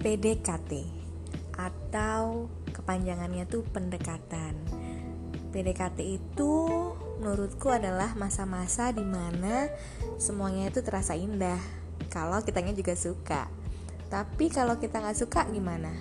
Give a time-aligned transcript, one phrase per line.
[0.00, 0.88] PDKT
[1.60, 4.56] atau kepanjangannya tuh pendekatan.
[5.52, 6.52] PDKT itu
[7.20, 9.68] menurutku adalah masa-masa di mana
[10.16, 11.60] semuanya itu terasa indah
[12.08, 13.44] kalau kitanya juga suka.
[14.08, 15.92] Tapi kalau kita nggak suka gimana?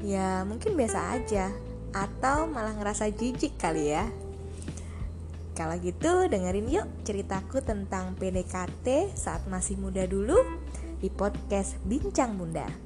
[0.00, 1.50] Ya mungkin biasa aja
[1.90, 4.06] atau malah ngerasa jijik kali ya.
[5.54, 10.38] Kalau gitu dengerin yuk ceritaku tentang PDKT saat masih muda dulu
[10.98, 12.83] di podcast Bincang Bunda.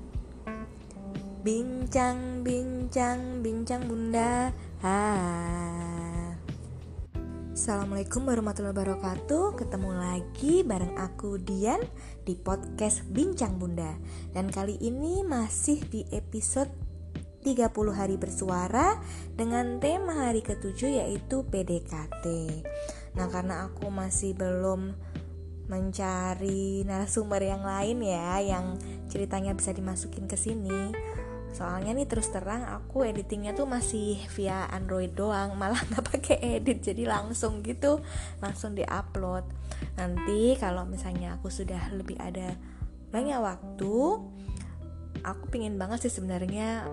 [1.48, 4.52] Bincang, bincang, bincang Bunda.
[4.84, 5.00] Ha.
[7.56, 11.80] Assalamualaikum warahmatullahi wabarakatuh Ketemu lagi bareng aku Dian
[12.28, 13.96] di podcast Bincang Bunda
[14.36, 16.68] Dan kali ini masih di episode
[17.40, 17.64] 30
[17.96, 19.00] hari bersuara
[19.32, 22.24] dengan tema hari ketujuh yaitu PDKT.
[23.16, 24.92] Nah, karena aku masih belum
[25.68, 28.76] mencari narasumber yang lain ya yang
[29.08, 30.92] ceritanya bisa dimasukin ke sini.
[31.52, 36.84] Soalnya nih terus terang aku editingnya tuh masih via Android doang, malah nggak pakai edit
[36.84, 38.00] jadi langsung gitu,
[38.38, 39.44] langsung diupload.
[39.98, 42.54] Nanti kalau misalnya aku sudah lebih ada
[43.08, 43.96] banyak waktu,
[45.24, 46.86] aku pingin banget sih sebenarnya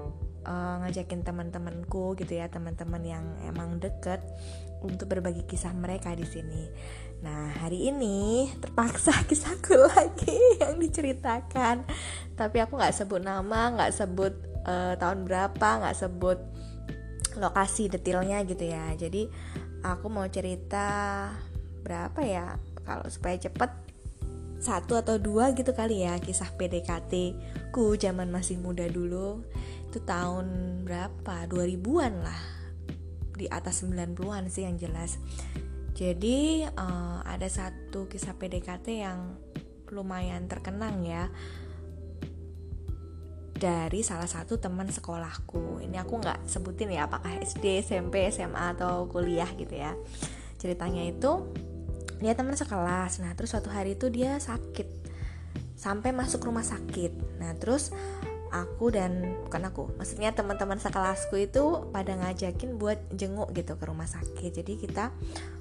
[0.45, 4.21] uh, ngajakin teman-temanku gitu ya teman-teman yang emang deket
[4.85, 6.69] untuk berbagi kisah mereka di sini.
[7.25, 11.83] Nah hari ini terpaksa kisahku lagi yang diceritakan,
[12.37, 14.33] tapi aku nggak sebut nama, nggak sebut
[14.69, 16.39] uh, tahun berapa, nggak sebut
[17.41, 18.93] lokasi detailnya gitu ya.
[18.93, 19.27] Jadi
[19.81, 21.29] aku mau cerita
[21.85, 23.84] berapa ya kalau supaya cepet
[24.59, 27.13] satu atau dua gitu kali ya kisah PDKT
[27.75, 29.43] ku zaman masih muda dulu.
[29.91, 31.47] Itu tahun berapa?
[31.47, 32.41] 2000-an lah.
[33.35, 35.19] Di atas 90-an sih yang jelas.
[35.95, 39.39] Jadi uh, ada satu kisah PDKT yang
[39.91, 41.31] lumayan terkenang ya.
[43.55, 45.79] Dari salah satu teman sekolahku.
[45.83, 49.95] Ini aku nggak sebutin ya apakah SD SMP SMA atau kuliah gitu ya.
[50.59, 51.47] Ceritanya itu
[52.19, 53.19] dia teman sekelas.
[53.23, 54.87] Nah terus suatu hari itu dia sakit.
[55.75, 57.39] Sampai masuk rumah sakit.
[57.39, 57.91] Nah terus
[58.55, 64.07] aku dan bukan aku maksudnya teman-teman sekelasku itu pada ngajakin buat jenguk gitu ke rumah
[64.07, 64.63] sakit.
[64.63, 65.11] Jadi kita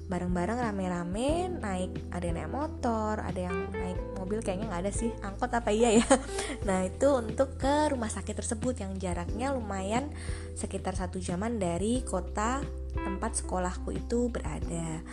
[0.07, 5.11] bareng-bareng rame-rame naik ada yang naik motor ada yang naik mobil kayaknya nggak ada sih
[5.25, 6.07] angkot apa iya ya.
[6.67, 10.07] Nah itu untuk ke rumah sakit tersebut yang jaraknya lumayan
[10.55, 12.63] sekitar satu jaman dari kota
[12.95, 15.03] tempat sekolahku itu berada.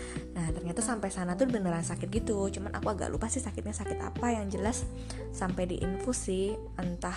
[0.52, 2.52] Nah ternyata sampai sana tuh beneran sakit gitu.
[2.52, 4.84] Cuman aku agak lupa sih sakitnya sakit apa yang jelas
[5.32, 7.16] sampai di infus sih entah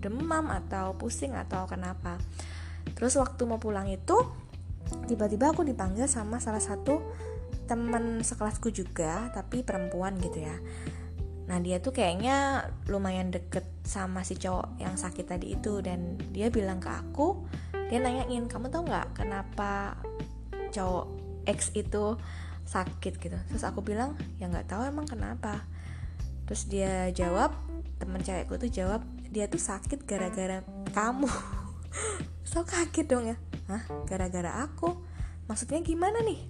[0.00, 2.16] demam atau pusing atau kenapa.
[2.96, 4.16] Terus waktu mau pulang itu
[5.04, 7.04] tiba-tiba aku dipanggil sama salah satu
[7.68, 10.56] temen sekelasku juga tapi perempuan gitu ya.
[11.46, 16.48] Nah dia tuh kayaknya lumayan deket sama si cowok yang sakit tadi itu dan dia
[16.48, 17.44] bilang ke aku
[17.86, 19.94] dia nanyain kamu tau nggak kenapa
[20.74, 22.18] cowok X itu
[22.66, 23.38] sakit gitu.
[23.50, 25.64] Terus aku bilang ya nggak tahu emang kenapa.
[26.46, 27.54] Terus dia jawab
[27.96, 30.62] temen cewekku tuh jawab dia tuh sakit gara-gara
[30.92, 31.30] kamu.
[32.46, 33.36] So kaget dong ya.
[33.66, 33.82] Hah?
[34.06, 34.94] Gara-gara aku?
[35.50, 36.46] Maksudnya gimana nih?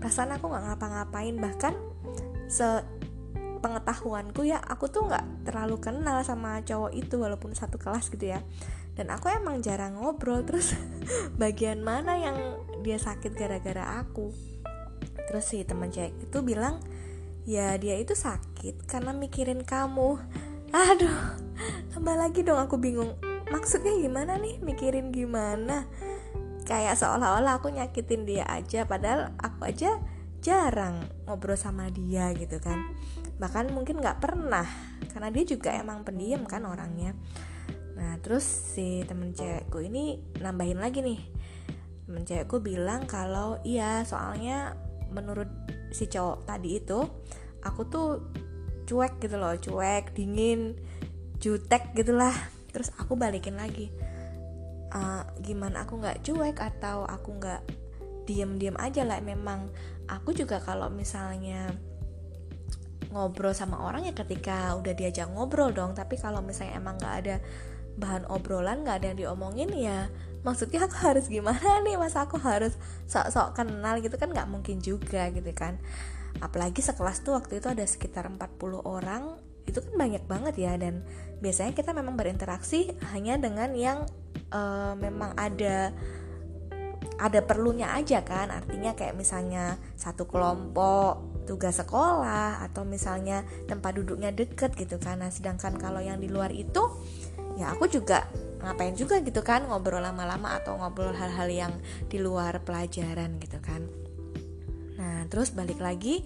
[0.00, 1.36] Perasaan aku nggak ngapa-ngapain.
[1.36, 1.74] Bahkan
[2.48, 2.64] se
[3.58, 8.40] pengetahuanku ya aku tuh nggak terlalu kenal sama cowok itu walaupun satu kelas gitu ya
[8.98, 10.74] dan aku emang jarang ngobrol terus
[11.40, 12.34] bagian mana yang
[12.82, 14.34] dia sakit gara-gara aku.
[15.30, 16.82] Terus si teman cewek itu bilang
[17.46, 20.18] ya dia itu sakit karena mikirin kamu.
[20.90, 21.38] Aduh
[21.94, 23.14] tambah lagi dong aku bingung
[23.54, 24.58] maksudnya gimana nih?
[24.66, 25.86] Mikirin gimana?
[26.66, 29.94] Kayak seolah-olah aku nyakitin dia aja padahal aku aja
[30.42, 32.82] jarang ngobrol sama dia gitu kan.
[33.38, 34.66] Bahkan mungkin nggak pernah
[35.14, 37.14] karena dia juga emang pendiam kan orangnya
[37.98, 41.20] Nah terus si temen cewekku ini nambahin lagi nih.
[42.06, 44.78] Temen cewekku bilang kalau iya soalnya
[45.10, 45.50] menurut
[45.90, 47.00] si cowok tadi itu
[47.66, 48.22] Aku tuh
[48.86, 50.78] cuek gitu loh cuek, dingin,
[51.42, 52.32] jutek gitulah.
[52.70, 53.88] Terus aku balikin lagi
[54.92, 57.62] uh, Gimana aku gak cuek atau aku gak
[58.28, 59.02] diem-diem aja?
[59.02, 59.72] Lah Memang
[60.06, 61.72] aku juga kalau misalnya
[63.08, 65.96] ngobrol sama orang ya ketika udah diajak ngobrol dong.
[65.96, 67.36] Tapi kalau misalnya emang gak ada
[67.98, 70.08] bahan obrolan nggak ada yang diomongin ya.
[70.46, 71.98] Maksudnya aku harus gimana nih?
[71.98, 72.78] Masa aku harus
[73.10, 75.76] sok-sok kenal gitu kan nggak mungkin juga gitu kan.
[76.38, 78.38] Apalagi sekelas tuh waktu itu ada sekitar 40
[78.86, 79.34] orang
[79.66, 80.72] itu kan banyak banget ya.
[80.78, 81.02] Dan
[81.42, 84.06] biasanya kita memang berinteraksi hanya dengan yang
[84.54, 85.90] uh, memang ada
[87.18, 88.54] ada perlunya aja kan.
[88.54, 95.18] Artinya kayak misalnya satu kelompok tugas sekolah atau misalnya tempat duduknya deket gitu kan.
[95.24, 96.86] Nah sedangkan kalau yang di luar itu
[97.58, 98.30] ya aku juga
[98.62, 101.72] ngapain juga gitu kan ngobrol lama-lama atau ngobrol hal-hal yang
[102.06, 103.82] di luar pelajaran gitu kan.
[104.98, 106.22] Nah terus balik lagi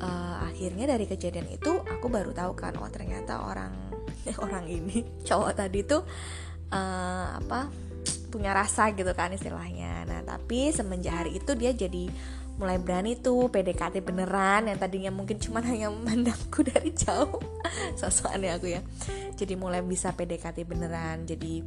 [0.00, 3.72] uh, akhirnya dari kejadian itu aku baru tahu kan oh ternyata orang
[4.44, 6.02] orang ini cowok tadi tuh
[6.72, 7.68] uh, apa
[8.32, 10.04] punya rasa gitu kan istilahnya.
[10.08, 12.10] Nah tapi semenjak hari itu dia jadi
[12.54, 17.42] mulai berani tuh PDKT beneran yang tadinya mungkin cuma hanya memandangku dari jauh.
[18.00, 18.80] Sosok aneh aku ya.
[19.34, 21.62] Jadi mulai bisa PDKT beneran jadi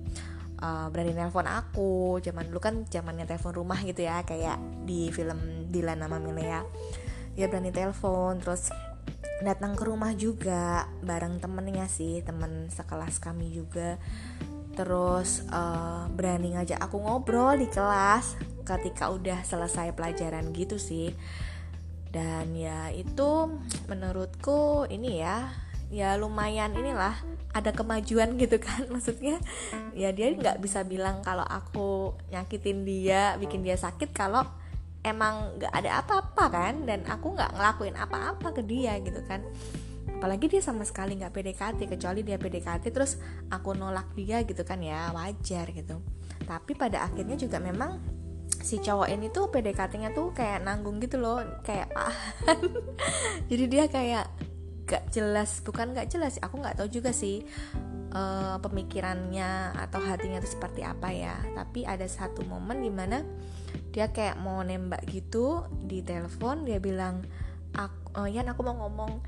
[0.64, 2.24] uh, berani nelpon aku.
[2.24, 6.64] Zaman dulu kan zamannya telepon rumah gitu ya kayak di film Dilan nama Milea
[7.38, 8.74] dia berani telepon terus
[9.46, 14.02] datang ke rumah juga bareng temennya sih temen sekelas kami juga.
[14.74, 21.16] Terus uh, berani ngajak aku ngobrol di kelas ketika udah selesai pelajaran gitu sih.
[22.12, 23.48] Dan ya itu
[23.88, 25.48] menurutku ini ya
[25.88, 27.16] ya lumayan inilah
[27.56, 28.84] ada kemajuan gitu kan.
[28.94, 29.40] Maksudnya
[29.96, 34.44] ya dia nggak bisa bilang kalau aku nyakitin dia bikin dia sakit kalau
[35.08, 36.74] emang nggak ada apa-apa kan.
[36.84, 39.48] Dan aku nggak ngelakuin apa-apa ke dia gitu kan.
[40.18, 43.22] Apalagi dia sama sekali nggak PDKT kecuali dia PDKT terus
[43.54, 46.02] aku nolak dia gitu kan ya wajar gitu.
[46.48, 48.17] Tapi pada akhirnya juga memang
[48.62, 52.60] si cowok ini tuh PDKT-nya tuh kayak nanggung gitu loh kayak pahan
[53.50, 54.26] jadi dia kayak
[54.88, 57.44] gak jelas bukan gak jelas aku nggak tahu juga sih
[58.14, 61.36] uh, pemikirannya atau hatinya tuh seperti apa ya.
[61.56, 63.22] Tapi ada satu momen di mana
[63.92, 67.26] dia kayak mau nembak gitu di telepon dia bilang
[67.74, 69.22] aku, oh Yan aku mau ngomong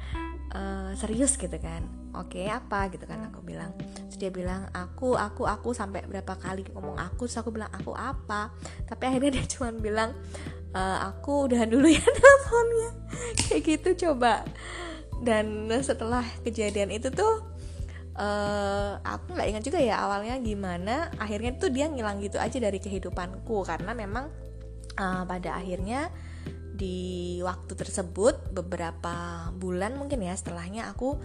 [0.53, 1.85] uh, serius gitu kan.
[2.17, 3.73] Oke okay, apa gitu kan aku bilang.
[3.77, 7.93] Terus dia bilang aku aku aku sampai berapa kali ngomong aku terus aku bilang aku
[7.93, 8.53] apa?
[8.85, 10.11] Tapi akhirnya dia cuma bilang
[10.73, 12.89] e, aku udah dulu ya teleponnya.
[13.37, 14.45] Kayak gitu coba.
[15.19, 17.43] Dan setelah kejadian itu tuh
[18.15, 21.11] uh, aku nggak ingat juga ya awalnya gimana.
[21.19, 24.31] Akhirnya tuh dia ngilang gitu aja dari kehidupanku karena memang
[24.95, 26.07] uh, pada akhirnya
[26.79, 31.19] di waktu tersebut beberapa bulan mungkin ya setelahnya aku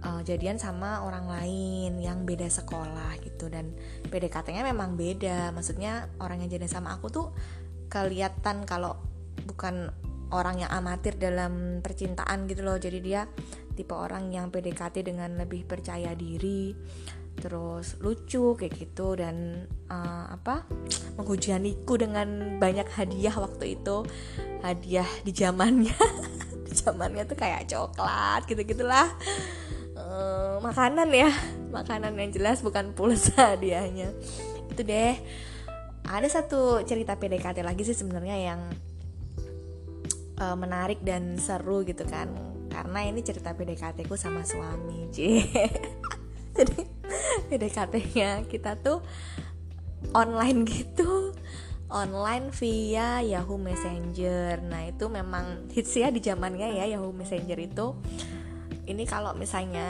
[0.00, 3.52] uh, jadian sama orang lain yang beda sekolah gitu.
[3.52, 3.76] Dan
[4.08, 5.52] PDKT-nya memang beda.
[5.52, 7.26] Maksudnya orang yang jadian sama aku tuh
[7.92, 8.96] kelihatan kalau
[9.44, 9.92] bukan
[10.32, 12.80] orang yang amatir dalam percintaan gitu loh.
[12.80, 13.28] Jadi dia
[13.76, 16.72] tipe orang yang PDKT dengan lebih percaya diri
[17.38, 20.64] terus lucu kayak gitu dan uh, apa
[21.18, 24.06] menghujaniku dengan banyak hadiah waktu itu.
[24.64, 25.94] Hadiah di zamannya.
[26.64, 29.12] Di zamannya tuh kayak coklat gitu gitulah
[29.94, 31.30] uh, makanan ya.
[31.70, 34.10] Makanan yang jelas bukan pulsa hadiahnya.
[34.72, 35.14] Itu deh.
[36.04, 38.60] Ada satu cerita PDKT lagi sih sebenarnya yang
[40.40, 42.32] uh, menarik dan seru gitu kan.
[42.72, 45.46] Karena ini cerita PDKT ku sama suami jadi
[47.50, 49.02] PDKT-nya kita tuh
[50.12, 51.32] online gitu
[51.94, 54.58] online via Yahoo Messenger.
[54.66, 57.94] Nah, itu memang hits ya di zamannya ya Yahoo Messenger itu.
[58.84, 59.88] Ini kalau misalnya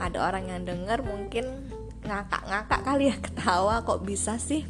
[0.00, 1.68] ada orang yang denger mungkin
[2.02, 4.64] ngakak-ngakak kali ya ketawa kok bisa sih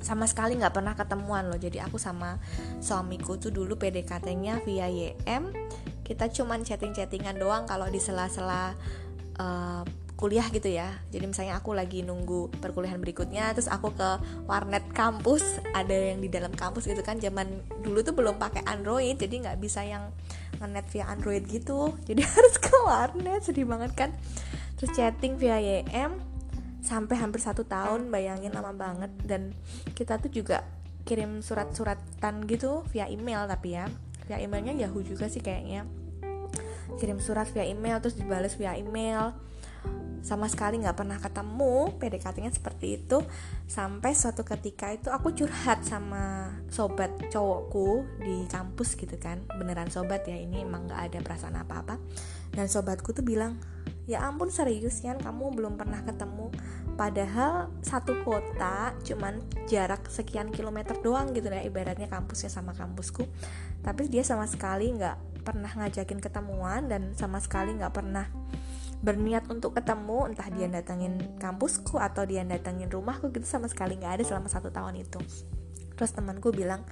[0.00, 2.38] sama sekali nggak pernah ketemuan loh jadi aku sama
[2.78, 5.50] suamiku tuh dulu PDKT-nya via YM
[6.06, 8.78] kita cuman chatting-chattingan doang kalau di sela-sela
[9.42, 9.82] uh,
[10.16, 10.96] kuliah gitu ya.
[11.12, 14.10] Jadi misalnya aku lagi nunggu perkuliahan berikutnya terus aku ke
[14.48, 17.20] warnet kampus ada yang di dalam kampus gitu kan.
[17.20, 20.08] Zaman dulu tuh belum pakai Android jadi nggak bisa yang
[20.56, 21.92] ngenet via Android gitu.
[22.08, 24.10] Jadi harus ke warnet sedih banget kan.
[24.80, 26.16] Terus chatting via YM
[26.80, 29.12] sampai hampir satu tahun bayangin lama banget.
[29.20, 29.52] Dan
[29.92, 30.64] kita tuh juga
[31.04, 33.84] kirim surat-suratan gitu via email tapi ya.
[34.24, 35.84] Via emailnya Yahoo juga sih kayaknya.
[36.96, 39.36] Kirim surat via email terus dibalas via email
[40.26, 43.22] sama sekali nggak pernah ketemu PDKT-nya seperti itu.
[43.70, 49.46] Sampai suatu ketika itu aku curhat sama sobat cowokku di kampus gitu kan.
[49.54, 52.02] Beneran sobat ya ini emang nggak ada perasaan apa-apa.
[52.50, 53.54] Dan sobatku tuh bilang
[54.10, 56.50] ya ampun serius ya kamu belum pernah ketemu.
[56.98, 59.38] Padahal satu kota cuman
[59.70, 63.22] jarak sekian kilometer doang gitu ya ibaratnya kampusnya sama kampusku.
[63.86, 68.26] Tapi dia sama sekali nggak pernah ngajakin ketemuan dan sama sekali nggak pernah
[69.06, 74.18] berniat untuk ketemu entah dia datangin kampusku atau dia datangin rumahku gitu sama sekali nggak
[74.18, 75.22] ada selama satu tahun itu.
[75.94, 76.82] Terus temanku bilang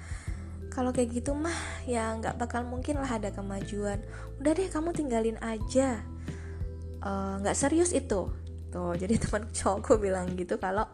[0.70, 1.54] kalau kayak gitu mah
[1.90, 3.98] ya nggak bakal mungkin lah ada kemajuan.
[4.38, 6.06] Udah deh kamu tinggalin aja.
[7.02, 8.30] Eh, nggak uh, serius itu.
[8.70, 10.86] Tuh jadi teman cowokku bilang gitu kalau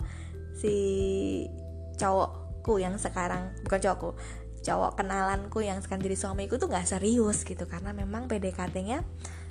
[0.57, 0.73] si
[2.00, 4.11] cowokku yang sekarang bukan cowokku
[4.61, 9.00] cowok kenalanku yang sekarang jadi suamiku tuh nggak serius gitu karena memang PDKT-nya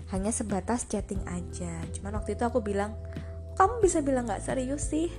[0.10, 1.82] hanya sebatas chatting aja.
[1.94, 2.98] Cuman waktu itu aku bilang
[3.58, 5.12] kamu bisa bilang nggak serius sih?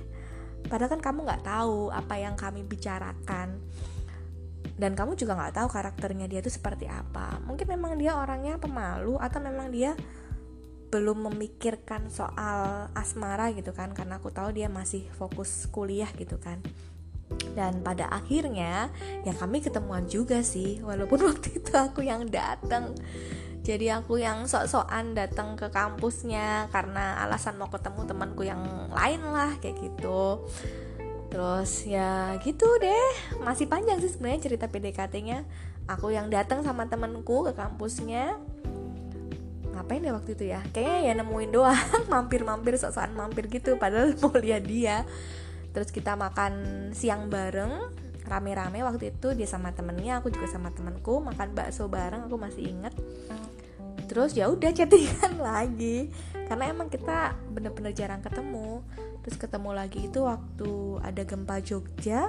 [0.67, 3.61] Padahal kan kamu nggak tahu apa yang kami bicarakan.
[4.75, 7.37] Dan kamu juga nggak tahu karakternya dia itu seperti apa.
[7.45, 9.93] Mungkin memang dia orangnya pemalu atau memang dia
[10.91, 16.59] belum memikirkan soal asmara gitu kan karena aku tahu dia masih fokus kuliah gitu kan.
[17.55, 18.91] Dan pada akhirnya
[19.23, 22.91] ya kami ketemuan juga sih walaupun waktu itu aku yang datang
[23.61, 29.53] jadi aku yang sok-sokan datang ke kampusnya karena alasan mau ketemu temanku yang lain lah
[29.61, 30.49] kayak gitu.
[31.29, 35.45] Terus ya gitu deh masih panjang sih sebenarnya cerita PDKT-nya
[35.85, 38.33] aku yang datang sama temanku ke kampusnya.
[39.77, 40.65] Ngapain ya waktu itu ya?
[40.73, 45.05] Kayaknya ya nemuin doang mampir-mampir sok-sokan mampir gitu padahal mau lihat dia.
[45.69, 47.93] Terus kita makan siang bareng
[48.31, 52.71] rame-rame waktu itu dia sama temennya aku juga sama temanku makan bakso bareng aku masih
[52.71, 52.95] inget
[54.07, 56.07] terus ya udah chattingan lagi
[56.51, 58.83] karena emang kita bener-bener jarang ketemu.
[59.23, 62.27] Terus ketemu lagi itu waktu ada gempa Jogja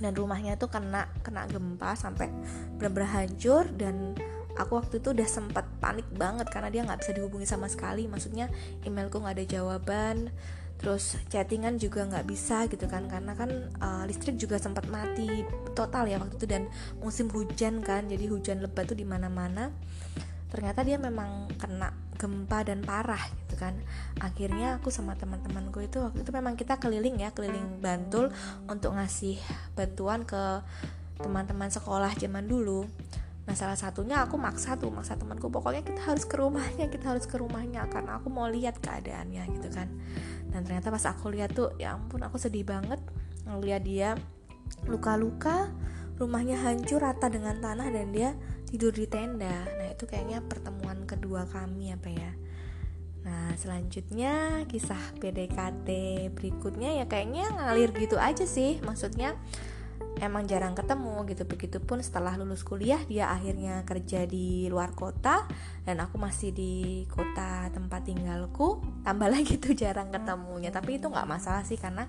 [0.00, 2.32] dan rumahnya tuh kena kena gempa sampai
[2.80, 4.16] bener-bener hancur dan
[4.56, 8.08] aku waktu itu udah sempat panik banget karena dia nggak bisa dihubungi sama sekali.
[8.08, 8.48] Maksudnya
[8.88, 10.32] emailku nggak ada jawaban
[10.76, 16.04] terus chattingan juga nggak bisa gitu kan karena kan uh, listrik juga sempat mati total
[16.04, 16.68] ya waktu itu dan
[17.00, 19.72] musim hujan kan jadi hujan lebat tuh di mana-mana.
[20.46, 23.76] Ternyata dia memang kena gempa dan parah gitu kan.
[24.22, 28.32] Akhirnya aku sama teman-temanku itu waktu itu memang kita keliling ya keliling Bantul
[28.70, 29.36] untuk ngasih
[29.74, 30.62] bantuan ke
[31.16, 32.84] teman-teman sekolah zaman dulu
[33.46, 37.30] Nah salah satunya aku maksa tuh maksa temanku pokoknya kita harus ke rumahnya kita harus
[37.30, 39.86] ke rumahnya karena aku mau lihat keadaannya gitu kan.
[40.50, 42.98] Dan ternyata pas aku lihat tuh ya ampun aku sedih banget
[43.46, 44.18] ngeliat dia
[44.90, 45.70] luka-luka
[46.18, 48.34] rumahnya hancur rata dengan tanah dan dia
[48.66, 49.62] tidur di tenda.
[49.78, 52.32] Nah itu kayaknya pertemuan kedua kami apa ya.
[53.22, 55.88] Nah selanjutnya kisah PDKT
[56.34, 58.82] berikutnya ya kayaknya ngalir gitu aja sih.
[58.82, 59.38] Maksudnya
[60.20, 61.44] emang jarang ketemu gitu.
[61.44, 65.44] Begitupun setelah lulus kuliah dia akhirnya kerja di luar kota
[65.84, 68.80] dan aku masih di kota tempat tinggalku.
[69.04, 70.72] Tambah lagi tuh jarang ketemunya.
[70.72, 72.08] Tapi itu nggak masalah sih karena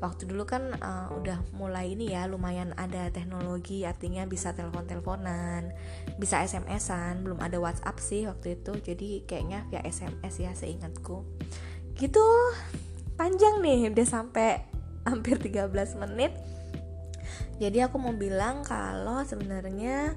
[0.00, 3.84] waktu dulu kan uh, udah mulai ini ya lumayan ada teknologi.
[3.88, 5.72] Artinya bisa telepon teleponan
[6.20, 8.72] bisa smsan belum ada whatsapp sih waktu itu.
[8.80, 11.24] Jadi kayaknya via sms ya seingatku.
[11.96, 12.26] Gitu.
[13.20, 14.64] Panjang nih udah sampai
[15.08, 15.68] hampir 13
[16.00, 16.32] menit
[17.60, 20.16] jadi aku mau bilang kalau sebenarnya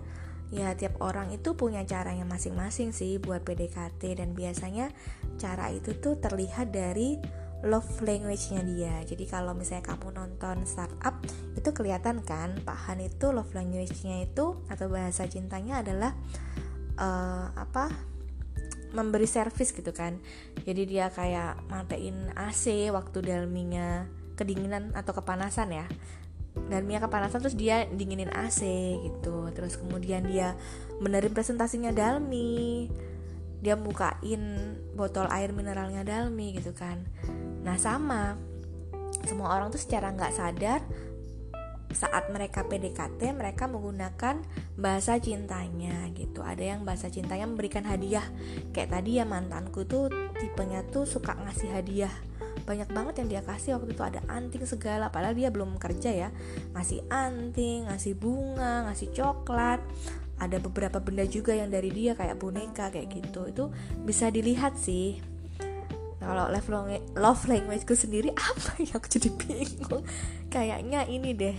[0.53, 4.95] ya tiap orang itu punya caranya masing-masing sih buat PDKT dan biasanya
[5.35, 7.19] cara itu tuh terlihat dari
[7.67, 8.95] love language-nya dia.
[9.03, 11.19] Jadi kalau misalnya kamu nonton startup
[11.59, 16.15] itu kelihatan kan Pak Han itu love language-nya itu atau bahasa cintanya adalah
[16.95, 18.13] uh, apa?
[18.93, 20.21] memberi servis gitu kan.
[20.69, 24.05] Jadi dia kayak matiin AC waktu dalminya
[24.37, 25.89] kedinginan atau kepanasan ya
[26.69, 28.63] dan Mia kepanasan terus dia dinginin AC
[29.03, 29.49] gitu.
[29.51, 30.55] Terus kemudian dia
[31.01, 32.87] benerin presentasinya Dalmi.
[33.63, 37.03] Dia bukain botol air mineralnya Dalmi gitu kan.
[37.63, 38.37] Nah sama.
[39.23, 40.81] Semua orang tuh secara nggak sadar
[41.93, 44.41] saat mereka PDKT mereka menggunakan
[44.75, 46.41] bahasa cintanya gitu.
[46.41, 48.25] Ada yang bahasa cintanya memberikan hadiah.
[48.73, 50.09] Kayak tadi ya mantanku tuh
[50.41, 52.13] tipenya tuh suka ngasih hadiah
[52.63, 56.29] banyak banget yang dia kasih waktu itu ada anting segala padahal dia belum kerja ya.
[56.77, 59.81] Ngasih anting ngasih bunga ngasih coklat
[60.41, 63.49] ada beberapa benda juga yang dari dia kayak boneka kayak gitu.
[63.49, 63.63] Itu
[64.03, 65.19] bisa dilihat sih.
[66.23, 70.03] Kalau love language, love languageku sendiri apa ya aku jadi bingung.
[70.47, 71.55] Kayaknya ini deh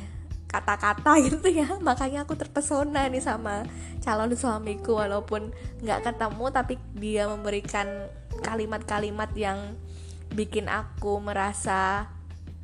[0.48, 1.68] kata-kata gitu ya.
[1.82, 3.66] Makanya aku terpesona nih sama
[4.00, 5.52] calon suamiku walaupun
[5.84, 7.86] nggak ketemu tapi dia memberikan
[8.40, 9.76] kalimat-kalimat yang
[10.35, 12.11] bikin aku merasa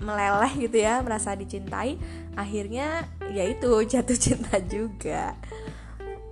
[0.00, 2.00] meleleh gitu ya merasa dicintai
[2.34, 5.38] akhirnya ya itu jatuh cinta juga.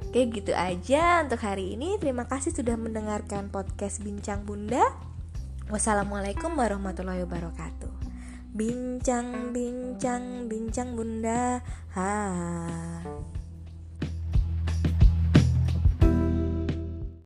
[0.09, 2.00] Oke gitu aja untuk hari ini.
[2.00, 4.80] Terima kasih sudah mendengarkan podcast Bincang Bunda.
[5.68, 7.92] Wassalamualaikum warahmatullahi wabarakatuh.
[8.57, 11.61] Bincang, bincang, bincang bunda.
[11.92, 12.09] Ha.